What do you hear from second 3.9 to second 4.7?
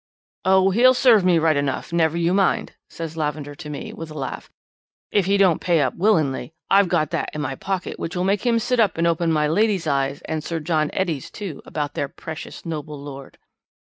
with a laugh.